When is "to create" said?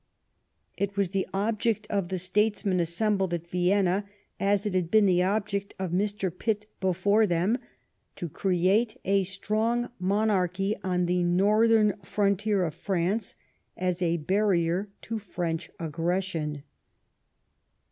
8.15-8.99